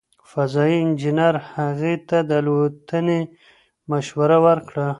فضايي 0.31 0.75
انجنیر 0.85 1.35
هغې 1.51 1.95
ته 2.09 2.17
د 2.29 2.31
الوتنې 2.41 3.19
مشوره 3.91 4.37
ورکړه. 4.45 4.87